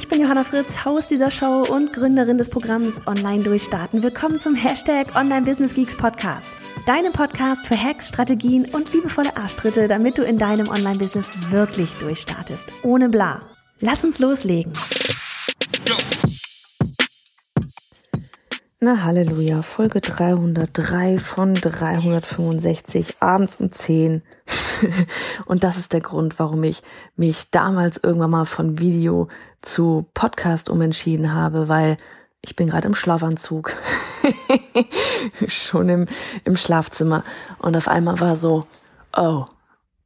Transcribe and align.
Ich 0.00 0.08
bin 0.08 0.22
Johanna 0.22 0.44
Fritz, 0.44 0.86
Haus 0.86 1.08
dieser 1.08 1.30
Show 1.30 1.62
und 1.68 1.92
Gründerin 1.92 2.38
des 2.38 2.48
Programms 2.48 3.06
Online 3.06 3.42
Durchstarten. 3.42 4.02
Willkommen 4.02 4.40
zum 4.40 4.54
Hashtag 4.54 5.14
Online 5.14 5.42
Business 5.42 5.74
Geeks 5.74 5.94
Podcast. 5.94 6.50
Deinem 6.86 7.12
Podcast 7.12 7.66
für 7.66 7.76
Hacks, 7.76 8.08
Strategien 8.08 8.64
und 8.72 8.90
liebevolle 8.94 9.36
Arschtritte, 9.36 9.88
damit 9.88 10.16
du 10.16 10.22
in 10.22 10.38
deinem 10.38 10.68
Online-Business 10.68 11.26
wirklich 11.50 11.90
durchstartest. 11.98 12.72
Ohne 12.82 13.10
bla. 13.10 13.42
Lass 13.80 14.02
uns 14.02 14.18
loslegen. 14.20 14.72
Na 18.80 19.02
Halleluja, 19.02 19.60
Folge 19.60 20.00
303 20.00 21.18
von 21.18 21.52
365, 21.52 23.16
abends 23.20 23.56
um 23.56 23.70
10. 23.70 24.22
und 25.46 25.64
das 25.64 25.76
ist 25.76 25.92
der 25.92 26.00
Grund, 26.00 26.38
warum 26.38 26.62
ich 26.64 26.82
mich 27.16 27.50
damals 27.50 27.98
irgendwann 28.02 28.30
mal 28.30 28.44
von 28.44 28.78
Video 28.78 29.28
zu 29.62 30.06
Podcast 30.14 30.70
umentschieden 30.70 31.32
habe, 31.32 31.68
weil 31.68 31.96
ich 32.42 32.56
bin 32.56 32.68
gerade 32.68 32.88
im 32.88 32.94
Schlafanzug. 32.94 33.72
Schon 35.46 35.88
im, 35.88 36.06
im 36.44 36.56
Schlafzimmer. 36.56 37.22
Und 37.58 37.76
auf 37.76 37.88
einmal 37.88 38.20
war 38.20 38.36
so, 38.36 38.66
oh, 39.16 39.44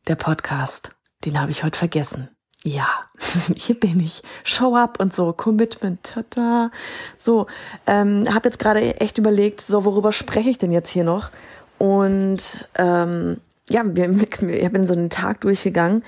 der 0.08 0.16
Podcast, 0.16 0.91
den 1.25 1.41
habe 1.41 1.53
ich 1.53 1.62
heute 1.62 1.78
vergessen 1.78 2.28
ja, 2.64 2.88
hier 3.56 3.78
bin 3.78 4.00
ich, 4.00 4.22
show 4.42 4.75
up 4.75 4.98
und 4.98 5.14
so, 5.14 5.33
Commitment, 5.33 6.03
tada. 6.03 6.70
So, 7.19 7.47
ähm, 7.86 8.27
habe 8.33 8.48
jetzt 8.48 8.59
gerade 8.59 9.00
echt 9.00 9.19
überlegt, 9.19 9.61
so 9.61 9.84
worüber 9.84 10.12
spreche 10.12 10.50
ich 10.50 10.59
denn 10.59 10.72
jetzt 10.72 10.91
hier 10.91 11.05
noch? 11.05 11.31
Und 11.78 12.69
ähm, 12.77 13.38
ja, 13.68 13.82
wir, 13.84 14.10
ich 14.10 14.72
bin 14.72 14.86
so 14.86 14.94
einen 14.94 15.10
Tag 15.10 15.40
durchgegangen 15.40 16.04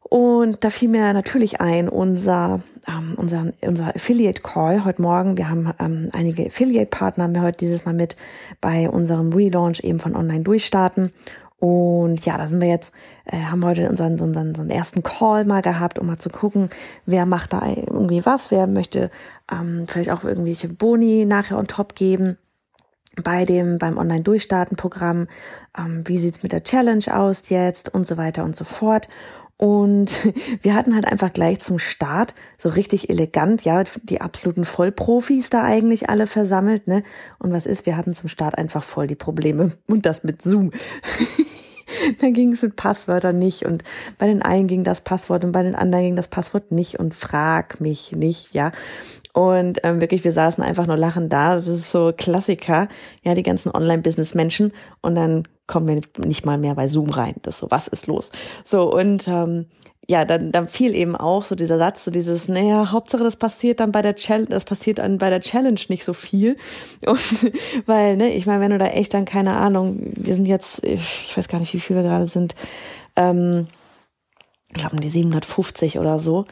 und 0.00 0.64
da 0.64 0.70
fiel 0.70 0.88
mir 0.88 1.12
natürlich 1.12 1.60
ein, 1.60 1.88
unser 1.88 2.60
ähm, 2.88 3.14
unser, 3.16 3.52
unser 3.60 3.94
Affiliate 3.94 4.42
Call 4.42 4.84
heute 4.84 5.02
Morgen. 5.02 5.38
Wir 5.38 5.48
haben 5.48 5.72
ähm, 5.78 6.08
einige 6.12 6.46
Affiliate 6.46 6.86
Partner, 6.86 7.24
haben 7.24 7.34
wir 7.34 7.42
heute 7.42 7.58
dieses 7.58 7.84
Mal 7.84 7.94
mit 7.94 8.16
bei 8.60 8.88
unserem 8.88 9.32
Relaunch 9.32 9.80
eben 9.80 10.00
von 10.00 10.16
Online 10.16 10.42
Durchstarten. 10.42 11.12
Und 11.58 12.24
ja, 12.26 12.36
da 12.38 12.48
sind 12.48 12.60
wir 12.60 12.68
jetzt, 12.68 12.92
äh, 13.24 13.36
haben 13.36 13.64
heute 13.64 13.88
unseren, 13.88 14.20
unseren, 14.20 14.54
so 14.54 14.62
einen 14.62 14.70
ersten 14.70 15.04
Call 15.04 15.44
mal 15.44 15.62
gehabt, 15.62 16.00
um 16.00 16.08
mal 16.08 16.18
zu 16.18 16.28
gucken, 16.28 16.70
wer 17.06 17.24
macht 17.24 17.52
da 17.52 17.62
irgendwie 17.64 18.26
was, 18.26 18.50
wer 18.50 18.66
möchte 18.66 19.10
ähm, 19.50 19.84
vielleicht 19.86 20.10
auch 20.10 20.24
irgendwelche 20.24 20.68
Boni 20.68 21.24
nachher 21.24 21.58
on 21.58 21.68
top 21.68 21.94
geben 21.94 22.36
bei 23.22 23.44
dem 23.44 23.78
beim 23.78 23.98
Online-Durchstarten-Programm, 23.98 25.28
ähm, 25.78 26.02
wie 26.06 26.18
sieht's 26.18 26.42
mit 26.42 26.52
der 26.52 26.62
Challenge 26.62 27.04
aus 27.12 27.48
jetzt 27.48 27.92
und 27.92 28.06
so 28.06 28.16
weiter 28.16 28.44
und 28.44 28.56
so 28.56 28.64
fort. 28.64 29.08
Und 29.56 30.20
wir 30.62 30.74
hatten 30.74 30.94
halt 30.94 31.06
einfach 31.06 31.32
gleich 31.32 31.60
zum 31.60 31.78
Start 31.78 32.34
so 32.58 32.68
richtig 32.68 33.10
elegant, 33.10 33.64
ja, 33.64 33.84
die 34.02 34.20
absoluten 34.20 34.64
Vollprofis 34.64 35.50
da 35.50 35.62
eigentlich 35.62 36.08
alle 36.08 36.26
versammelt, 36.26 36.88
ne? 36.88 37.02
Und 37.38 37.52
was 37.52 37.66
ist? 37.66 37.86
Wir 37.86 37.96
hatten 37.96 38.14
zum 38.14 38.28
Start 38.28 38.56
einfach 38.58 38.82
voll 38.82 39.06
die 39.06 39.14
Probleme 39.14 39.72
und 39.86 40.06
das 40.06 40.24
mit 40.24 40.42
Zoom. 40.42 40.70
dann 42.20 42.32
ging 42.32 42.52
es 42.52 42.62
mit 42.62 42.76
Passwörtern 42.76 43.38
nicht 43.38 43.64
und 43.64 43.84
bei 44.18 44.26
den 44.26 44.42
einen 44.42 44.68
ging 44.68 44.84
das 44.84 45.00
Passwort 45.00 45.44
und 45.44 45.52
bei 45.52 45.62
den 45.62 45.74
anderen 45.74 46.04
ging 46.04 46.16
das 46.16 46.28
Passwort 46.28 46.72
nicht 46.72 46.98
und 46.98 47.14
frag 47.14 47.80
mich 47.80 48.12
nicht, 48.12 48.54
ja. 48.54 48.72
Und 49.32 49.80
ähm, 49.82 50.00
wirklich, 50.00 50.24
wir 50.24 50.32
saßen 50.32 50.62
einfach 50.62 50.86
nur 50.86 50.98
lachend 50.98 51.32
da. 51.32 51.54
Das 51.54 51.66
ist 51.66 51.90
so 51.90 52.12
Klassiker, 52.14 52.88
ja, 53.22 53.34
die 53.34 53.42
ganzen 53.42 53.70
Online-Business-Menschen. 53.70 54.72
Und 55.00 55.14
dann 55.14 55.48
kommen 55.66 55.86
wir 55.86 56.00
nicht 56.24 56.44
mal 56.44 56.58
mehr 56.58 56.74
bei 56.74 56.88
Zoom 56.88 57.10
rein. 57.10 57.34
Das 57.42 57.58
so, 57.58 57.70
was 57.70 57.88
ist 57.88 58.06
los? 58.06 58.30
So, 58.64 58.92
und 58.92 59.26
ähm, 59.28 59.66
ja, 60.08 60.24
dann, 60.24 60.50
dann 60.50 60.66
fiel 60.68 60.94
eben 60.94 61.16
auch 61.16 61.44
so 61.44 61.54
dieser 61.54 61.78
Satz, 61.78 62.04
so 62.04 62.10
dieses, 62.10 62.48
naja, 62.48 62.90
Hauptsache 62.90 63.22
das 63.22 63.36
passiert 63.36 63.80
dann 63.80 63.92
bei 63.92 64.02
der 64.02 64.16
Challenge, 64.16 64.48
das 64.48 64.64
passiert 64.64 64.98
dann 64.98 65.18
bei 65.18 65.30
der 65.30 65.40
Challenge 65.40 65.80
nicht 65.88 66.04
so 66.04 66.12
viel. 66.12 66.56
Und 67.06 67.52
weil, 67.86 68.16
ne, 68.16 68.34
ich 68.34 68.46
meine, 68.46 68.60
wenn 68.60 68.72
du 68.72 68.78
da 68.78 68.86
echt 68.86 69.14
dann, 69.14 69.24
keine 69.24 69.56
Ahnung, 69.56 70.12
wir 70.16 70.34
sind 70.34 70.46
jetzt, 70.46 70.82
ich 70.84 71.36
weiß 71.36 71.48
gar 71.48 71.60
nicht, 71.60 71.72
wie 71.72 71.80
viel 71.80 71.96
wir 71.96 72.02
gerade 72.02 72.26
sind, 72.26 72.54
ähm, 73.16 73.68
ich 74.68 74.74
glaube 74.74 74.96
um 74.96 75.00
die 75.00 75.10
750 75.10 75.98
oder 75.98 76.18
so 76.18 76.46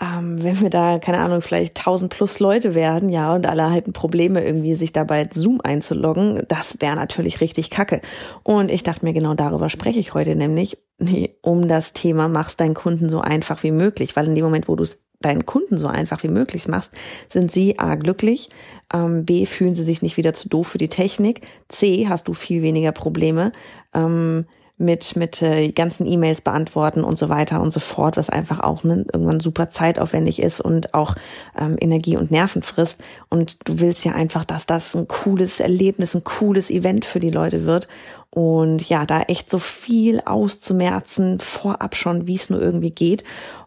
ähm, 0.00 0.42
wenn 0.42 0.60
wir 0.60 0.70
da, 0.70 0.98
keine 0.98 1.20
Ahnung, 1.20 1.40
vielleicht 1.40 1.78
1000 1.78 2.12
plus 2.12 2.40
Leute 2.40 2.74
werden, 2.74 3.08
ja, 3.10 3.34
und 3.34 3.46
alle 3.46 3.70
halten 3.70 3.92
Probleme 3.92 4.44
irgendwie, 4.44 4.74
sich 4.74 4.92
dabei 4.92 5.28
Zoom 5.30 5.60
einzuloggen, 5.62 6.42
das 6.48 6.80
wäre 6.80 6.96
natürlich 6.96 7.40
richtig 7.40 7.70
kacke. 7.70 8.00
Und 8.42 8.70
ich 8.70 8.82
dachte 8.82 9.04
mir, 9.04 9.12
genau 9.12 9.34
darüber 9.34 9.68
spreche 9.68 10.00
ich 10.00 10.12
heute 10.12 10.34
nämlich, 10.34 10.78
nee, 10.98 11.36
um 11.42 11.68
das 11.68 11.92
Thema, 11.92 12.28
machst 12.28 12.60
deinen 12.60 12.74
Kunden 12.74 13.08
so 13.08 13.20
einfach 13.20 13.62
wie 13.62 13.70
möglich, 13.70 14.16
weil 14.16 14.26
in 14.26 14.34
dem 14.34 14.44
Moment, 14.44 14.66
wo 14.66 14.74
du 14.74 14.82
es 14.82 15.04
deinen 15.20 15.46
Kunden 15.46 15.78
so 15.78 15.86
einfach 15.86 16.22
wie 16.22 16.28
möglich 16.28 16.66
machst, 16.66 16.92
sind 17.28 17.52
sie 17.52 17.78
A 17.78 17.94
glücklich, 17.94 18.50
ähm, 18.92 19.24
B 19.24 19.46
fühlen 19.46 19.76
sie 19.76 19.84
sich 19.84 20.02
nicht 20.02 20.16
wieder 20.16 20.34
zu 20.34 20.48
doof 20.48 20.66
für 20.66 20.78
die 20.78 20.88
Technik, 20.88 21.42
C 21.68 22.08
hast 22.08 22.26
du 22.28 22.34
viel 22.34 22.62
weniger 22.62 22.92
Probleme, 22.92 23.52
ähm, 23.94 24.46
mit, 24.76 25.14
mit 25.14 25.40
äh, 25.40 25.70
ganzen 25.70 26.04
E-Mails 26.04 26.40
beantworten 26.40 27.04
und 27.04 27.16
so 27.16 27.28
weiter 27.28 27.60
und 27.60 27.72
so 27.72 27.78
fort, 27.78 28.16
was 28.16 28.28
einfach 28.28 28.58
auch 28.58 28.82
ne, 28.82 29.06
irgendwann 29.12 29.38
super 29.38 29.70
zeitaufwendig 29.70 30.42
ist 30.42 30.60
und 30.60 30.94
auch 30.94 31.14
ähm, 31.56 31.76
Energie 31.80 32.16
und 32.16 32.32
Nerven 32.32 32.62
frisst. 32.62 33.00
Und 33.28 33.68
du 33.68 33.78
willst 33.78 34.04
ja 34.04 34.12
einfach, 34.12 34.44
dass 34.44 34.66
das 34.66 34.96
ein 34.96 35.06
cooles 35.06 35.60
Erlebnis, 35.60 36.14
ein 36.14 36.24
cooles 36.24 36.70
Event 36.70 37.04
für 37.04 37.20
die 37.20 37.30
Leute 37.30 37.66
wird. 37.66 37.86
Und 38.30 38.88
ja, 38.88 39.06
da 39.06 39.22
echt 39.22 39.48
so 39.48 39.60
viel 39.60 40.20
auszumerzen, 40.24 41.38
vorab 41.38 41.94
schon, 41.94 42.26
wie 42.26 42.34
es 42.34 42.50
nur 42.50 42.60
irgendwie 42.60 42.90
geht. 42.90 43.22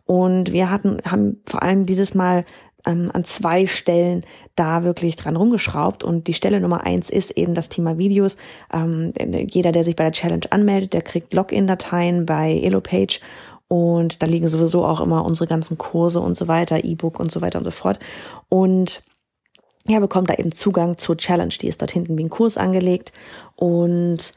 Und 0.05 0.51
wir 0.51 0.69
hatten, 0.69 0.97
haben 1.05 1.41
vor 1.45 1.63
allem 1.63 1.85
dieses 1.85 2.15
Mal 2.15 2.43
ähm, 2.87 3.11
an 3.13 3.25
zwei 3.25 3.67
Stellen 3.67 4.25
da 4.55 4.83
wirklich 4.83 5.17
dran 5.17 5.35
rumgeschraubt. 5.35 6.03
Und 6.03 6.27
die 6.27 6.33
Stelle 6.33 6.61
Nummer 6.61 6.85
eins 6.85 7.09
ist 7.09 7.31
eben 7.31 7.53
das 7.53 7.69
Thema 7.69 7.97
Videos. 7.97 8.37
Ähm, 8.73 9.13
jeder, 9.49 9.71
der 9.71 9.83
sich 9.83 9.95
bei 9.95 10.05
der 10.05 10.13
Challenge 10.13 10.45
anmeldet, 10.49 10.93
der 10.93 11.01
kriegt 11.01 11.33
Login-Dateien 11.33 12.25
bei 12.25 12.53
Elopage. 12.63 13.19
Und 13.67 14.23
da 14.23 14.25
liegen 14.25 14.47
sowieso 14.47 14.85
auch 14.85 15.01
immer 15.01 15.25
unsere 15.25 15.47
ganzen 15.47 15.77
Kurse 15.77 16.21
und 16.21 16.37
so 16.37 16.47
weiter, 16.47 16.85
E-Book 16.85 17.19
und 17.19 17.31
so 17.31 17.41
weiter 17.41 17.57
und 17.59 17.65
so 17.65 17.71
fort. 17.71 17.99
Und 18.47 19.03
ja, 19.85 19.99
bekommt 19.99 20.29
da 20.29 20.35
eben 20.35 20.53
Zugang 20.53 20.97
zur 20.97 21.17
Challenge. 21.17 21.53
Die 21.61 21.67
ist 21.67 21.81
dort 21.81 21.91
hinten 21.91 22.17
wie 22.17 22.23
ein 22.23 22.29
Kurs 22.29 22.57
angelegt. 22.57 23.11
Und 23.55 24.33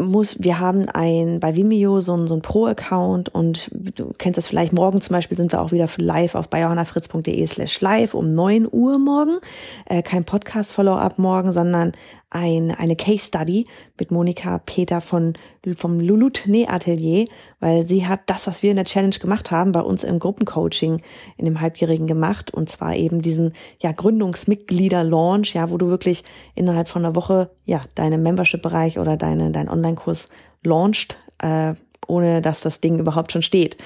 muss, 0.00 0.42
wir 0.42 0.58
haben 0.58 0.88
ein 0.88 1.40
bei 1.40 1.56
Vimeo 1.56 2.00
so 2.00 2.16
ein, 2.16 2.26
so 2.26 2.34
ein 2.34 2.42
Pro-Account 2.42 3.28
und 3.28 3.70
du 3.72 4.12
kennst 4.18 4.38
das 4.38 4.48
vielleicht, 4.48 4.72
morgen 4.72 5.00
zum 5.00 5.14
Beispiel 5.14 5.36
sind 5.36 5.52
wir 5.52 5.60
auch 5.60 5.72
wieder 5.72 5.88
live 5.96 6.34
auf 6.34 6.48
bayjohannafritz.de 6.48 7.46
slash 7.46 7.80
live 7.80 8.14
um 8.14 8.34
neun 8.34 8.68
Uhr 8.70 8.98
morgen. 8.98 9.38
Äh, 9.86 10.02
kein 10.02 10.24
Podcast-Follow-up 10.24 11.18
morgen, 11.18 11.52
sondern 11.52 11.92
ein, 12.30 12.70
eine 12.70 12.96
Case 12.96 13.26
Study 13.26 13.66
mit 13.98 14.10
Monika 14.10 14.58
Peter 14.58 15.00
von, 15.00 15.34
vom 15.76 16.00
Lulut 16.00 16.44
Näh 16.46 16.68
Atelier, 16.68 17.26
weil 17.58 17.84
sie 17.84 18.06
hat 18.06 18.20
das, 18.26 18.46
was 18.46 18.62
wir 18.62 18.70
in 18.70 18.76
der 18.76 18.84
Challenge 18.84 19.18
gemacht 19.18 19.50
haben, 19.50 19.72
bei 19.72 19.80
uns 19.80 20.04
im 20.04 20.18
Gruppencoaching 20.18 21.02
in 21.36 21.44
dem 21.44 21.60
Halbjährigen 21.60 22.06
gemacht. 22.06 22.54
Und 22.54 22.70
zwar 22.70 22.94
eben 22.94 23.20
diesen, 23.20 23.52
ja, 23.80 23.92
Gründungsmitglieder-Launch, 23.92 25.54
ja, 25.54 25.70
wo 25.70 25.76
du 25.76 25.88
wirklich 25.88 26.24
innerhalb 26.54 26.88
von 26.88 27.04
einer 27.04 27.16
Woche, 27.16 27.50
ja, 27.66 27.82
deinen 27.96 28.22
Membership-Bereich 28.22 28.98
oder 28.98 29.16
deine, 29.16 29.50
dein 29.50 29.68
Online-Kurs 29.68 30.30
launcht, 30.62 31.18
äh, 31.38 31.74
ohne 32.06 32.42
dass 32.42 32.60
das 32.60 32.80
Ding 32.80 32.98
überhaupt 32.98 33.32
schon 33.32 33.42
steht. 33.42 33.76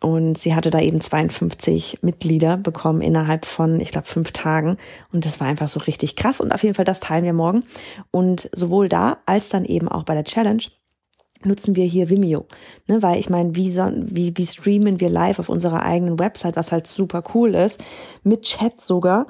Und 0.00 0.36
sie 0.36 0.54
hatte 0.54 0.68
da 0.68 0.80
eben 0.80 1.00
52 1.00 2.00
Mitglieder 2.02 2.58
bekommen 2.58 3.00
innerhalb 3.00 3.46
von, 3.46 3.80
ich 3.80 3.90
glaube, 3.90 4.06
fünf 4.06 4.32
Tagen. 4.32 4.76
Und 5.12 5.24
das 5.24 5.40
war 5.40 5.46
einfach 5.46 5.68
so 5.68 5.80
richtig 5.80 6.14
krass. 6.14 6.42
Und 6.42 6.52
auf 6.52 6.62
jeden 6.62 6.74
Fall, 6.74 6.84
das 6.84 7.00
teilen 7.00 7.24
wir 7.24 7.32
morgen. 7.32 7.64
Und 8.10 8.50
sowohl 8.52 8.90
da 8.90 9.18
als 9.24 9.48
dann 9.48 9.64
eben 9.64 9.88
auch 9.88 10.02
bei 10.02 10.12
der 10.12 10.24
Challenge 10.24 10.62
nutzen 11.46 11.76
wir 11.76 11.84
hier 11.84 12.10
Vimeo. 12.10 12.46
Ne, 12.86 13.02
weil 13.02 13.18
ich 13.18 13.30
meine, 13.30 13.54
wie, 13.56 13.74
wie, 13.76 14.36
wie 14.36 14.46
streamen 14.46 15.00
wir 15.00 15.08
live 15.08 15.38
auf 15.38 15.48
unserer 15.48 15.82
eigenen 15.82 16.18
Website, 16.18 16.56
was 16.56 16.72
halt 16.72 16.86
super 16.86 17.22
cool 17.34 17.54
ist, 17.54 17.82
mit 18.22 18.42
Chat 18.42 18.80
sogar. 18.80 19.26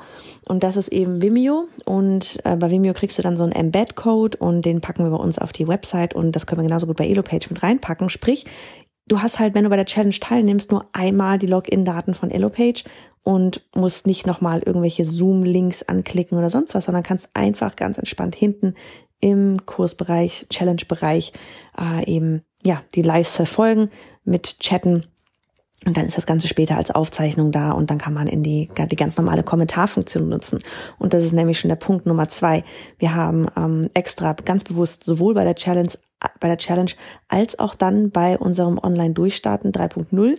Und 0.46 0.62
das 0.62 0.76
ist 0.76 0.88
eben 0.88 1.22
Vimeo. 1.22 1.66
Und 1.84 2.40
äh, 2.44 2.56
bei 2.56 2.70
Vimeo 2.70 2.94
kriegst 2.94 3.19
du 3.19 3.22
dann 3.22 3.37
so 3.37 3.44
einen 3.44 3.52
Embed-Code 3.52 4.38
und 4.38 4.64
den 4.64 4.81
packen 4.81 5.05
wir 5.05 5.11
bei 5.11 5.22
uns 5.22 5.38
auf 5.38 5.52
die 5.52 5.69
Website 5.69 6.14
und 6.14 6.32
das 6.32 6.46
können 6.46 6.62
wir 6.62 6.69
genauso 6.69 6.87
gut 6.87 6.96
bei 6.96 7.06
Elopage 7.06 7.49
mit 7.49 7.62
reinpacken. 7.62 8.08
Sprich, 8.08 8.44
du 9.06 9.20
hast 9.20 9.38
halt, 9.38 9.55
wenn 9.55 9.64
du 9.64 9.70
bei 9.70 9.76
der 9.76 9.87
Challenge 9.87 10.14
teilnimmst, 10.14 10.70
nur 10.70 10.87
einmal 10.93 11.38
die 11.38 11.46
Login-Daten 11.46 12.14
von 12.14 12.31
EloPage 12.31 12.84
und 13.25 13.62
musst 13.75 14.06
nicht 14.06 14.26
nochmal 14.26 14.62
irgendwelche 14.64 15.05
Zoom-Links 15.05 15.82
anklicken 15.82 16.38
oder 16.38 16.50
sonst 16.50 16.75
was, 16.75 16.84
sondern 16.84 17.02
kannst 17.02 17.31
einfach 17.34 17.75
ganz 17.76 17.99
entspannt 17.99 18.34
hinten 18.34 18.75
im 19.20 19.64
Kursbereich, 19.66 20.46
Challenge-Bereich 20.50 21.32
äh, 21.78 22.05
eben 22.11 22.43
ja 22.62 22.82
die 22.94 23.02
Lives 23.02 23.31
verfolgen 23.37 23.90
mit 24.25 24.61
Chatten 24.61 25.06
und 25.84 25.96
dann 25.96 26.06
ist 26.06 26.16
das 26.16 26.26
Ganze 26.26 26.49
später 26.49 26.76
als 26.76 26.90
Aufzeichnung 26.90 27.52
da 27.52 27.72
und 27.72 27.90
dann 27.90 27.99
kann 27.99 28.14
man 28.14 28.26
in 28.26 28.43
die, 28.43 28.70
die 28.90 28.96
ganz 28.96 29.16
normale 29.19 29.43
Kommentarfunktion 29.43 30.28
nutzen. 30.28 30.61
Und 30.99 31.12
das 31.12 31.25
ist 31.25 31.32
nämlich 31.32 31.58
schon 31.58 31.69
der 31.69 31.76
Punkt 31.76 32.06
Nummer 32.06 32.28
zwei. 32.28 32.64
Wir 32.99 33.14
haben 33.14 33.49
ähm, 33.56 33.90
extra 33.93 34.32
ganz 34.32 34.64
bewusst 34.64 35.05
sowohl 35.05 35.34
bei 35.34 35.44
der 35.44 35.56
Challenge, 35.56 35.93
bei 36.40 36.49
der 36.49 36.56
Challenge 36.56 36.93
als 37.28 37.58
auch 37.58 37.75
dann 37.75 38.11
bei 38.11 38.38
unserem 38.38 38.78
Online-Durchstarten 38.78 39.72
3.0 39.72 40.37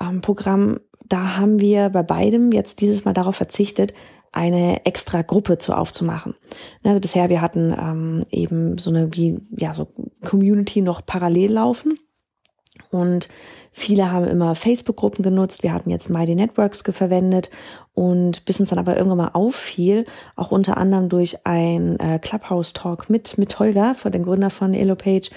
ähm, 0.00 0.20
Programm, 0.22 0.80
da 1.06 1.36
haben 1.36 1.60
wir 1.60 1.90
bei 1.90 2.02
beidem 2.02 2.52
jetzt 2.52 2.80
dieses 2.80 3.04
Mal 3.04 3.14
darauf 3.14 3.36
verzichtet, 3.36 3.92
eine 4.32 4.84
extra 4.86 5.22
Gruppe 5.22 5.58
zu 5.58 5.74
aufzumachen. 5.74 6.34
Also 6.82 7.00
bisher 7.00 7.28
wir 7.28 7.40
hatten 7.40 7.72
ähm, 7.72 8.24
eben 8.30 8.78
so 8.78 8.90
eine 8.90 9.14
wie 9.14 9.38
ja 9.50 9.74
so 9.74 9.88
Community 10.24 10.82
noch 10.82 11.04
parallel 11.04 11.52
laufen 11.52 11.98
und 12.90 13.28
Viele 13.78 14.10
haben 14.10 14.26
immer 14.26 14.56
Facebook-Gruppen 14.56 15.22
genutzt. 15.22 15.62
Wir 15.62 15.72
hatten 15.72 15.90
jetzt 15.90 16.10
Mighty 16.10 16.34
Networks 16.34 16.82
verwendet 16.82 17.48
und 17.94 18.44
bis 18.44 18.58
uns 18.58 18.70
dann 18.70 18.78
aber 18.80 18.96
irgendwann 18.96 19.18
mal 19.18 19.30
auffiel, 19.34 20.04
auch 20.34 20.50
unter 20.50 20.76
anderem 20.78 21.08
durch 21.08 21.46
ein 21.46 21.96
äh, 22.00 22.18
Clubhouse-Talk 22.18 23.08
mit, 23.08 23.38
mit 23.38 23.56
Holger, 23.60 23.94
von 23.94 24.10
den 24.10 24.24
Gründer 24.24 24.50
von 24.50 24.74
EloPage, 24.74 25.30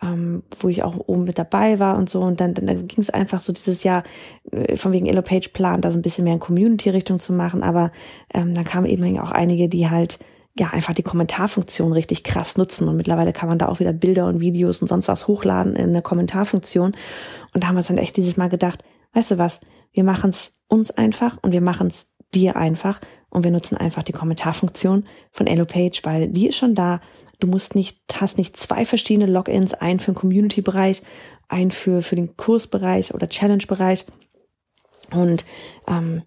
ähm, 0.00 0.44
wo 0.60 0.68
ich 0.68 0.84
auch 0.84 0.96
oben 1.08 1.24
mit 1.24 1.40
dabei 1.40 1.80
war 1.80 1.98
und 1.98 2.08
so. 2.08 2.20
Und 2.20 2.40
dann, 2.40 2.54
dann, 2.54 2.68
dann 2.68 2.86
ging 2.86 3.00
es 3.00 3.10
einfach 3.10 3.40
so 3.40 3.52
dieses 3.52 3.82
Jahr, 3.82 4.04
äh, 4.52 4.76
von 4.76 4.92
wegen 4.92 5.06
EloPage 5.06 5.48
plant, 5.52 5.84
da 5.84 5.90
so 5.90 5.98
ein 5.98 6.02
bisschen 6.02 6.22
mehr 6.22 6.34
in 6.34 6.40
Community-Richtung 6.40 7.18
zu 7.18 7.32
machen. 7.32 7.64
Aber 7.64 7.90
ähm, 8.32 8.54
dann 8.54 8.64
kamen 8.64 8.86
eben 8.86 9.18
auch 9.18 9.32
einige, 9.32 9.68
die 9.68 9.90
halt 9.90 10.20
ja, 10.58 10.68
einfach 10.68 10.94
die 10.94 11.02
Kommentarfunktion 11.02 11.92
richtig 11.92 12.24
krass 12.24 12.56
nutzen. 12.56 12.88
Und 12.88 12.96
mittlerweile 12.96 13.32
kann 13.32 13.48
man 13.48 13.58
da 13.58 13.68
auch 13.68 13.80
wieder 13.80 13.92
Bilder 13.92 14.26
und 14.26 14.40
Videos 14.40 14.82
und 14.82 14.88
sonst 14.88 15.08
was 15.08 15.28
hochladen 15.28 15.76
in 15.76 15.92
der 15.92 16.02
Kommentarfunktion. 16.02 16.96
Und 17.54 17.64
da 17.64 17.68
haben 17.68 17.76
wir 17.76 17.80
uns 17.80 17.88
dann 17.88 17.98
echt 17.98 18.16
dieses 18.16 18.36
Mal 18.36 18.48
gedacht, 18.48 18.82
weißt 19.14 19.32
du 19.32 19.38
was, 19.38 19.60
wir 19.92 20.04
machen 20.04 20.30
es 20.30 20.52
uns 20.68 20.90
einfach 20.90 21.38
und 21.42 21.52
wir 21.52 21.60
machen 21.60 21.86
es 21.86 22.08
dir 22.34 22.56
einfach 22.56 23.00
und 23.30 23.44
wir 23.44 23.50
nutzen 23.50 23.76
einfach 23.76 24.02
die 24.02 24.12
Kommentarfunktion 24.12 25.04
von 25.32 25.46
EloPage, 25.46 26.00
weil 26.02 26.28
die 26.28 26.48
ist 26.48 26.56
schon 26.56 26.74
da. 26.74 27.00
Du 27.40 27.46
musst 27.46 27.74
nicht, 27.74 28.00
hast 28.20 28.36
nicht 28.36 28.56
zwei 28.56 28.84
verschiedene 28.84 29.30
Logins, 29.30 29.72
ein 29.74 30.00
für 30.00 30.12
den 30.12 30.16
Community-Bereich, 30.16 31.02
ein 31.48 31.70
für, 31.70 32.02
für 32.02 32.16
den 32.16 32.36
Kursbereich 32.36 33.14
oder 33.14 33.28
Challenge-Bereich. 33.28 34.06
Und 35.10 35.44
ähm, 35.86 36.22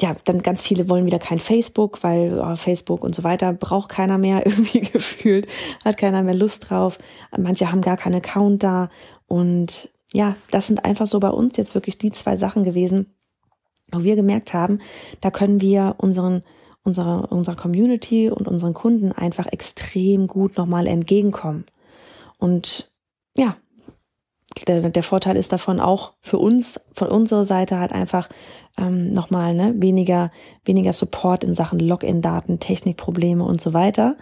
ja, 0.00 0.16
dann 0.24 0.42
ganz 0.42 0.60
viele 0.60 0.88
wollen 0.88 1.06
wieder 1.06 1.18
kein 1.20 1.38
Facebook, 1.38 2.02
weil 2.02 2.38
oh, 2.38 2.56
Facebook 2.56 3.04
und 3.04 3.14
so 3.14 3.22
weiter 3.22 3.52
braucht 3.52 3.88
keiner 3.88 4.18
mehr 4.18 4.44
irgendwie 4.46 4.80
gefühlt, 4.80 5.46
hat 5.84 5.98
keiner 5.98 6.22
mehr 6.22 6.34
Lust 6.34 6.70
drauf. 6.70 6.98
Manche 7.36 7.70
haben 7.70 7.80
gar 7.80 7.96
keinen 7.96 8.16
Account 8.16 8.62
da 8.62 8.90
und 9.26 9.90
ja, 10.12 10.36
das 10.50 10.68
sind 10.68 10.84
einfach 10.84 11.06
so 11.06 11.18
bei 11.20 11.30
uns 11.30 11.56
jetzt 11.56 11.74
wirklich 11.74 11.98
die 11.98 12.12
zwei 12.12 12.36
Sachen 12.36 12.64
gewesen, 12.64 13.14
wo 13.90 14.04
wir 14.04 14.16
gemerkt 14.16 14.54
haben, 14.54 14.80
da 15.20 15.30
können 15.30 15.60
wir 15.60 15.96
unseren 15.98 16.42
unserer, 16.84 17.32
unserer 17.32 17.56
Community 17.56 18.30
und 18.30 18.46
unseren 18.46 18.74
Kunden 18.74 19.10
einfach 19.10 19.46
extrem 19.46 20.26
gut 20.26 20.56
nochmal 20.56 20.86
entgegenkommen. 20.86 21.64
Und 22.38 22.92
ja, 23.36 23.56
der, 24.66 24.80
der 24.90 25.02
Vorteil 25.02 25.36
ist 25.36 25.52
davon 25.52 25.80
auch 25.80 26.14
für 26.20 26.38
uns, 26.38 26.80
von 26.92 27.08
unserer 27.08 27.44
Seite 27.44 27.78
halt 27.78 27.92
einfach 27.92 28.28
ähm, 28.78 29.12
nochmal 29.12 29.54
ne, 29.54 29.74
weniger, 29.76 30.30
weniger 30.64 30.92
Support 30.92 31.44
in 31.44 31.54
Sachen 31.54 31.78
Login-Daten, 31.78 32.60
Technikprobleme 32.60 33.44
und 33.44 33.60
so 33.60 33.72
weiter. 33.72 34.16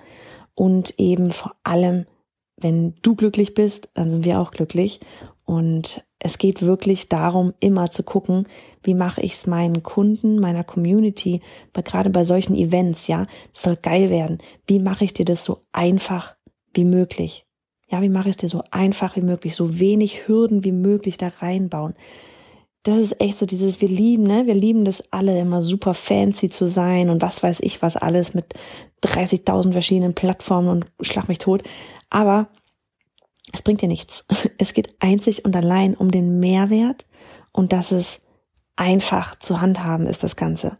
Und 0.54 0.98
eben 0.98 1.30
vor 1.30 1.52
allem, 1.64 2.06
wenn 2.56 2.94
du 3.02 3.14
glücklich 3.14 3.54
bist, 3.54 3.90
dann 3.94 4.10
sind 4.10 4.24
wir 4.24 4.40
auch 4.40 4.50
glücklich. 4.50 5.00
Und 5.44 6.04
es 6.18 6.38
geht 6.38 6.62
wirklich 6.62 7.08
darum, 7.08 7.52
immer 7.60 7.90
zu 7.90 8.02
gucken, 8.02 8.46
wie 8.82 8.94
mache 8.94 9.20
ich 9.20 9.34
es 9.34 9.46
meinen 9.46 9.82
Kunden, 9.82 10.38
meiner 10.38 10.64
Community, 10.64 11.40
gerade 11.72 12.10
bei 12.10 12.24
solchen 12.24 12.54
Events, 12.56 13.06
ja, 13.06 13.26
das 13.52 13.62
soll 13.64 13.76
geil 13.76 14.10
werden. 14.10 14.38
Wie 14.66 14.78
mache 14.78 15.04
ich 15.04 15.14
dir 15.14 15.24
das 15.24 15.44
so 15.44 15.64
einfach 15.72 16.36
wie 16.74 16.84
möglich? 16.84 17.46
Ja, 17.92 18.00
wie 18.00 18.08
mache 18.08 18.30
ich 18.30 18.36
es 18.36 18.36
dir 18.38 18.48
so 18.48 18.64
einfach 18.70 19.16
wie 19.16 19.20
möglich, 19.20 19.54
so 19.54 19.78
wenig 19.78 20.26
Hürden 20.26 20.64
wie 20.64 20.72
möglich 20.72 21.18
da 21.18 21.28
reinbauen? 21.28 21.94
Das 22.84 22.96
ist 22.96 23.20
echt 23.20 23.36
so 23.36 23.44
dieses, 23.44 23.82
wir 23.82 23.88
lieben, 23.88 24.22
ne? 24.22 24.46
Wir 24.46 24.54
lieben 24.54 24.86
das 24.86 25.12
alle 25.12 25.38
immer 25.38 25.60
super 25.60 25.92
fancy 25.92 26.48
zu 26.48 26.66
sein 26.66 27.10
und 27.10 27.20
was 27.20 27.42
weiß 27.42 27.60
ich 27.60 27.82
was 27.82 27.98
alles 27.98 28.32
mit 28.32 28.54
30.000 29.04 29.72
verschiedenen 29.72 30.14
Plattformen 30.14 30.68
und 30.70 30.86
schlag 31.06 31.28
mich 31.28 31.36
tot. 31.36 31.64
Aber 32.08 32.48
es 33.52 33.60
bringt 33.60 33.82
dir 33.82 33.88
nichts. 33.88 34.24
Es 34.58 34.72
geht 34.72 34.96
einzig 35.00 35.44
und 35.44 35.54
allein 35.54 35.94
um 35.94 36.10
den 36.10 36.40
Mehrwert 36.40 37.06
und 37.52 37.72
dass 37.74 37.92
es 37.92 38.22
einfach 38.74 39.38
zu 39.38 39.60
handhaben 39.60 40.06
ist, 40.06 40.22
das 40.22 40.36
Ganze. 40.36 40.78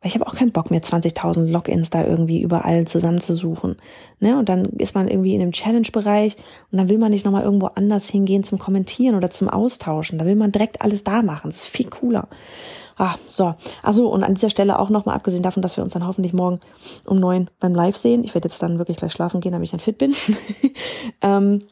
Weil 0.00 0.10
ich 0.10 0.14
habe 0.14 0.26
auch 0.26 0.36
keinen 0.36 0.52
Bock 0.52 0.70
mehr, 0.70 0.80
20.000 0.80 1.50
Logins 1.50 1.90
da 1.90 2.04
irgendwie 2.04 2.40
überall 2.40 2.86
zusammenzusuchen. 2.86 3.76
Ne? 4.20 4.38
Und 4.38 4.48
dann 4.48 4.64
ist 4.64 4.94
man 4.94 5.08
irgendwie 5.08 5.34
in 5.34 5.42
einem 5.42 5.52
Challenge-Bereich 5.52 6.36
und 6.70 6.78
dann 6.78 6.88
will 6.88 6.98
man 6.98 7.10
nicht 7.10 7.24
nochmal 7.24 7.42
irgendwo 7.42 7.66
anders 7.66 8.08
hingehen 8.08 8.44
zum 8.44 8.58
Kommentieren 8.58 9.16
oder 9.16 9.30
zum 9.30 9.48
Austauschen. 9.48 10.18
Da 10.18 10.24
will 10.24 10.36
man 10.36 10.52
direkt 10.52 10.82
alles 10.82 11.02
da 11.02 11.22
machen. 11.22 11.50
Das 11.50 11.62
ist 11.62 11.66
viel 11.66 11.90
cooler. 11.90 12.28
Ah, 12.96 13.16
so. 13.28 13.54
Also 13.82 14.08
und 14.08 14.22
an 14.22 14.34
dieser 14.34 14.50
Stelle 14.50 14.78
auch 14.78 14.90
nochmal 14.90 15.16
abgesehen 15.16 15.42
davon, 15.42 15.62
dass 15.62 15.76
wir 15.76 15.84
uns 15.84 15.92
dann 15.92 16.06
hoffentlich 16.06 16.32
morgen 16.32 16.60
um 17.04 17.18
neun 17.18 17.48
beim 17.58 17.74
Live 17.74 17.96
sehen. 17.96 18.22
Ich 18.22 18.34
werde 18.34 18.48
jetzt 18.48 18.62
dann 18.62 18.78
wirklich 18.78 18.98
gleich 18.98 19.12
schlafen 19.12 19.40
gehen, 19.40 19.52
damit 19.52 19.66
ich 19.66 19.70
dann 19.72 19.80
fit 19.80 19.98
bin. 19.98 20.14
ähm, 21.22 21.62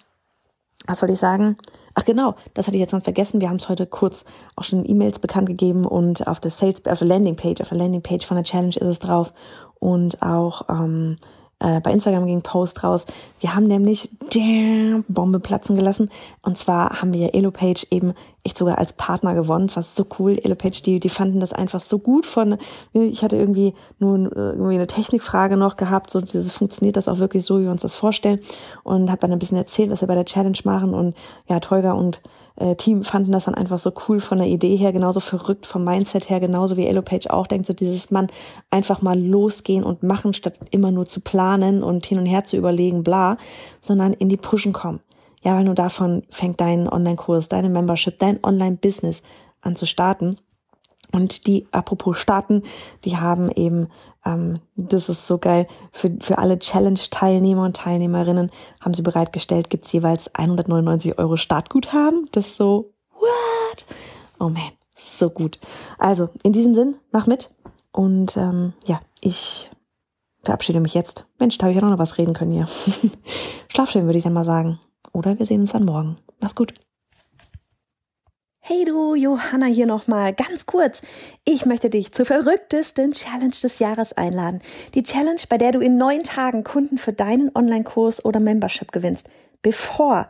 was 0.87 0.99
soll 0.99 1.11
ich 1.11 1.19
sagen? 1.19 1.57
Ach 1.99 2.05
genau, 2.05 2.35
das 2.53 2.67
hatte 2.67 2.77
ich 2.77 2.81
jetzt 2.83 2.93
noch 2.93 3.03
vergessen. 3.03 3.41
Wir 3.41 3.49
haben 3.49 3.57
es 3.57 3.71
heute 3.71 3.87
kurz 3.87 4.27
auch 4.55 4.65
schon 4.65 4.85
in 4.85 4.91
E-Mails 4.91 5.19
bekannt 5.19 5.49
gegeben 5.49 5.87
und 5.87 6.29
auf 6.29 6.41
der 6.41 6.51
Sales, 6.51 6.85
auf 6.87 6.99
der 6.99 7.09
Landingpage, 7.09 7.63
auf 7.63 7.71
der 7.71 7.79
Landingpage 7.79 8.27
von 8.27 8.37
der 8.37 8.45
Challenge 8.45 8.77
ist 8.77 8.83
es 8.83 8.99
drauf 8.99 9.33
und 9.81 10.21
auch 10.21 10.69
ähm, 10.69 11.17
äh, 11.59 11.81
bei 11.81 11.91
Instagram 11.93 12.27
ging 12.27 12.43
Post 12.43 12.85
raus. 12.85 13.07
Wir 13.41 13.55
haben 13.55 13.67
nämlich 13.67 14.11
damn, 14.31 15.07
Bombe 15.09 15.41
platzen 15.41 15.75
gelassen. 15.75 16.11
Und 16.43 16.59
zwar 16.59 17.01
haben 17.01 17.15
wir 17.15 17.35
EloPage 17.35 17.87
eben 17.91 18.13
echt 18.47 18.57
sogar 18.57 18.79
als 18.79 18.95
Partner 18.95 19.35
gewonnen. 19.35 19.67
Das 19.67 19.77
war 19.77 19.83
so 19.83 20.07
cool. 20.19 20.39
EloPage, 20.43 20.83
die, 20.83 21.01
die 21.01 21.09
fanden 21.09 21.41
das 21.41 21.53
einfach 21.53 21.81
so 21.81 21.99
gut 21.99 22.25
von, 22.25 22.57
ich 22.93 23.23
hatte 23.23 23.37
irgendwie 23.37 23.75
nur 23.99 24.35
irgendwie 24.35 24.75
eine 24.75 24.87
Technikfrage 24.87 25.57
noch 25.57 25.77
gehabt. 25.77 26.11
So, 26.11 26.21
dieses, 26.21 26.53
funktioniert 26.53 26.97
das 26.97 27.09
auch 27.09 27.19
wirklich 27.19 27.45
so, 27.45 27.59
wie 27.59 27.65
wir 27.65 27.71
uns 27.71 27.83
das 27.83 27.97
vorstellen? 27.97 28.41
Und 28.85 29.11
habe 29.11 29.21
dann 29.21 29.33
ein 29.33 29.39
bisschen 29.39 29.59
erzählt, 29.59 29.91
was 29.91 30.01
wir 30.01 30.09
bei 30.09 30.15
der 30.15 30.25
Challenge 30.25 30.59
machen. 30.65 30.95
Und 30.95 31.15
ja, 31.49 31.61
Tolga 31.61 31.93
und 31.93 32.23
äh, 32.57 32.75
Team 32.77 33.05
fanden 33.05 33.33
das 33.33 33.45
dann 33.45 33.55
einfach 33.55 33.79
so 33.79 33.93
cool 34.09 34.21
von 34.21 34.39
der 34.39 34.47
Idee 34.47 34.77
her, 34.77 34.93
genauso 34.93 35.21
verrückt 35.21 35.67
vom 35.67 35.85
Mindset 35.85 36.31
her, 36.31 36.41
genauso 36.41 36.77
wie 36.77 36.87
Elopage 36.87 37.31
auch 37.31 37.47
denkt, 37.47 37.67
so 37.67 37.73
dieses 37.73 38.11
Mann 38.11 38.29
einfach 38.71 39.03
mal 39.03 39.19
losgehen 39.21 39.85
und 39.85 40.03
machen, 40.03 40.33
statt 40.33 40.59
immer 40.71 40.91
nur 40.91 41.07
zu 41.07 41.21
planen 41.21 41.83
und 41.83 42.07
hin 42.07 42.19
und 42.19 42.27
her 42.27 42.45
zu 42.45 42.57
überlegen, 42.57 43.03
bla, 43.03 43.37
sondern 43.81 44.13
in 44.13 44.29
die 44.29 44.37
Pushen 44.37 44.73
kommen. 44.73 45.01
Ja, 45.43 45.57
weil 45.57 45.65
nur 45.65 45.75
davon 45.75 46.23
fängt 46.31 46.61
dein 46.61 46.89
Online-Kurs, 46.89 47.49
deine 47.49 47.69
Membership, 47.69 48.19
dein 48.19 48.43
Online-Business 48.43 49.23
an 49.61 49.77
zu 49.77 49.87
starten. 49.87 50.39
Und 51.13 51.47
die, 51.47 51.69
apropos 51.71 52.19
starten, 52.19 52.63
die 53.05 53.17
haben 53.17 53.51
eben 53.51 53.89
ähm, 54.27 54.59
das 54.75 55.09
ist 55.09 55.27
so 55.27 55.39
geil. 55.39 55.67
Für, 55.93 56.15
für 56.21 56.39
alle 56.39 56.59
Challenge-Teilnehmer 56.59 57.65
und 57.65 57.77
Teilnehmerinnen 57.77 58.51
haben 58.81 58.95
sie 58.95 59.03
bereitgestellt, 59.03 59.71
gibt's 59.71 59.93
jeweils 59.93 60.35
199 60.35 61.19
Euro 61.19 61.37
Startguthaben. 61.37 62.29
Das 62.33 62.49
ist 62.49 62.57
so, 62.57 62.93
what? 63.13 63.87
Oh 64.39 64.49
man, 64.49 64.73
so 64.97 65.31
gut. 65.31 65.59
Also, 65.99 66.29
in 66.43 66.53
diesem 66.53 66.75
Sinn, 66.75 66.97
mach 67.13 67.27
mit. 67.27 67.55
Und 67.93 68.37
ähm, 68.37 68.75
ja, 68.87 69.01
ich 69.21 69.71
verabschiede 70.43 70.81
mich 70.81 70.95
jetzt. 70.95 71.27
Mensch, 71.39 71.57
da 71.57 71.65
habe 71.65 71.73
ich 71.73 71.81
ja 71.81 71.89
noch 71.89 71.99
was 71.99 72.19
reden 72.19 72.35
können 72.35 72.53
hier. 72.53 72.69
Schlaf 73.69 73.95
würde 73.95 74.19
ich 74.19 74.25
dann 74.25 74.35
mal 74.35 74.45
sagen. 74.45 74.79
Oder 75.17 75.39
wir 75.39 75.47
sehen 75.47 75.63
uns 75.63 75.73
dann 75.73 75.87
morgen. 75.87 76.17
Mach's 76.41 76.55
gut. 76.55 76.75
Hey 78.61 78.85
du, 78.85 79.15
Johanna 79.15 79.65
hier 79.65 79.87
nochmal, 79.87 80.35
ganz 80.35 80.67
kurz. 80.67 81.01
Ich 81.47 81.65
möchte 81.65 81.89
dich 81.89 82.13
zur 82.13 82.27
verrücktesten 82.27 83.13
Challenge 83.13 83.57
des 83.63 83.79
Jahres 83.79 84.13
einladen. 84.13 84.61
Die 84.95 85.03
Challenge, 85.03 85.41
bei 85.49 85.57
der 85.57 85.73
du 85.73 85.81
in 85.81 85.97
neun 85.97 86.23
Tagen 86.23 86.65
Kunden 86.65 86.99
für 86.99 87.15
deinen 87.15 87.51
Online-Kurs 87.55 88.27
oder 88.27 88.41
Membership 88.43 88.93
gewinnst, 88.93 89.31
bevor 89.63 90.29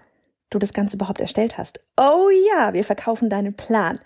du 0.50 0.61
das 0.61 0.73
Ganze 0.73 0.95
überhaupt 0.95 1.21
erstellt 1.21 1.59
hast. 1.59 1.81
Oh 1.99 2.28
ja, 2.52 2.73
wir 2.73 2.85
verkaufen 2.85 3.28
deinen 3.28 3.55
Plan. 3.55 3.99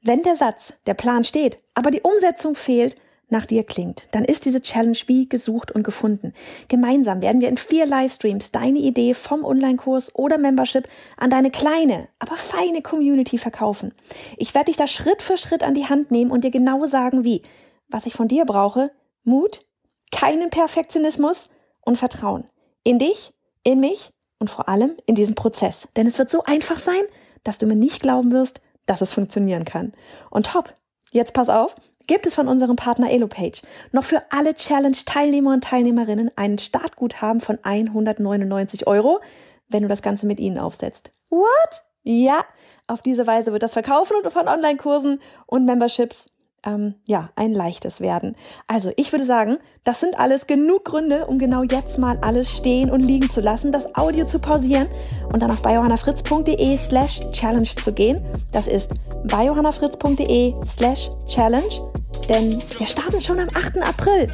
Wenn 0.00 0.22
der 0.22 0.36
Satz, 0.36 0.74
der 0.86 0.94
Plan 0.94 1.24
steht, 1.24 1.58
aber 1.74 1.90
die 1.90 2.02
Umsetzung 2.02 2.54
fehlt, 2.54 2.94
nach 3.28 3.46
dir 3.46 3.64
klingt, 3.64 4.08
dann 4.12 4.24
ist 4.24 4.44
diese 4.44 4.60
Challenge 4.60 4.98
wie 5.06 5.28
gesucht 5.28 5.72
und 5.72 5.82
gefunden. 5.82 6.32
Gemeinsam 6.68 7.22
werden 7.22 7.40
wir 7.40 7.48
in 7.48 7.56
vier 7.56 7.86
Livestreams 7.86 8.52
deine 8.52 8.78
Idee 8.78 9.14
vom 9.14 9.44
Online-Kurs 9.44 10.14
oder 10.14 10.38
Membership 10.38 10.88
an 11.16 11.30
deine 11.30 11.50
kleine, 11.50 12.08
aber 12.18 12.36
feine 12.36 12.82
Community 12.82 13.38
verkaufen. 13.38 13.92
Ich 14.36 14.54
werde 14.54 14.66
dich 14.66 14.76
da 14.76 14.86
Schritt 14.86 15.22
für 15.22 15.36
Schritt 15.36 15.62
an 15.62 15.74
die 15.74 15.86
Hand 15.86 16.10
nehmen 16.10 16.30
und 16.30 16.44
dir 16.44 16.50
genau 16.50 16.86
sagen, 16.86 17.24
wie. 17.24 17.42
Was 17.88 18.06
ich 18.06 18.14
von 18.14 18.28
dir 18.28 18.44
brauche, 18.44 18.90
Mut, 19.24 19.64
keinen 20.10 20.50
Perfektionismus 20.50 21.48
und 21.80 21.98
Vertrauen. 21.98 22.44
In 22.82 22.98
dich, 22.98 23.32
in 23.62 23.80
mich 23.80 24.10
und 24.38 24.50
vor 24.50 24.68
allem 24.68 24.96
in 25.06 25.14
diesem 25.14 25.34
Prozess. 25.34 25.88
Denn 25.96 26.06
es 26.06 26.18
wird 26.18 26.30
so 26.30 26.44
einfach 26.44 26.78
sein, 26.78 27.02
dass 27.42 27.58
du 27.58 27.66
mir 27.66 27.76
nicht 27.76 28.00
glauben 28.00 28.32
wirst, 28.32 28.60
dass 28.86 29.00
es 29.00 29.12
funktionieren 29.12 29.64
kann. 29.64 29.92
Und 30.30 30.46
top, 30.46 30.74
jetzt 31.12 31.32
pass 31.32 31.48
auf, 31.48 31.74
gibt 32.06 32.26
es 32.26 32.34
von 32.34 32.48
unserem 32.48 32.76
Partner 32.76 33.10
EloPage 33.10 33.62
noch 33.92 34.04
für 34.04 34.22
alle 34.30 34.54
Challenge-Teilnehmer 34.54 35.52
und 35.52 35.64
Teilnehmerinnen 35.64 36.30
einen 36.36 36.58
Startguthaben 36.58 37.40
von 37.40 37.58
199 37.62 38.86
Euro, 38.86 39.20
wenn 39.68 39.82
du 39.82 39.88
das 39.88 40.02
Ganze 40.02 40.26
mit 40.26 40.40
ihnen 40.40 40.58
aufsetzt. 40.58 41.10
What? 41.30 41.84
Ja, 42.02 42.44
auf 42.86 43.00
diese 43.00 43.26
Weise 43.26 43.52
wird 43.52 43.62
das 43.62 43.72
Verkaufen 43.72 44.16
von 44.28 44.46
Online-Kursen 44.46 45.20
und 45.46 45.64
Memberships 45.64 46.26
ähm, 46.64 46.94
ja, 47.04 47.30
ein 47.36 47.52
leichtes 47.52 48.00
werden. 48.00 48.36
Also 48.66 48.92
ich 48.96 49.12
würde 49.12 49.24
sagen, 49.24 49.58
das 49.84 50.00
sind 50.00 50.18
alles 50.18 50.46
genug 50.46 50.84
Gründe, 50.84 51.26
um 51.26 51.38
genau 51.38 51.62
jetzt 51.62 51.98
mal 51.98 52.18
alles 52.20 52.56
stehen 52.56 52.90
und 52.90 53.00
liegen 53.00 53.30
zu 53.30 53.40
lassen, 53.40 53.72
das 53.72 53.94
Audio 53.94 54.26
zu 54.26 54.38
pausieren 54.38 54.88
und 55.32 55.42
dann 55.42 55.50
auf 55.50 55.62
biohannafritz.de 55.62 56.78
slash 56.78 57.20
challenge 57.32 57.68
zu 57.82 57.92
gehen. 57.92 58.20
Das 58.52 58.66
ist 58.66 58.92
biohannafritz.de 59.24 60.54
slash 60.66 61.10
challenge, 61.26 61.80
denn 62.28 62.62
wir 62.78 62.86
starten 62.86 63.20
schon 63.20 63.40
am 63.40 63.48
8. 63.54 63.78
April. 63.82 64.32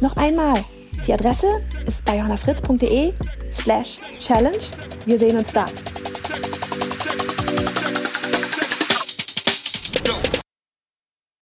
Noch 0.00 0.16
einmal, 0.16 0.64
die 1.06 1.12
Adresse 1.12 1.46
ist 1.86 2.04
biohannafritz.de 2.04 3.12
slash 3.52 4.00
challenge. 4.18 4.58
Wir 5.04 5.18
sehen 5.18 5.36
uns 5.36 5.52
da. 5.52 5.66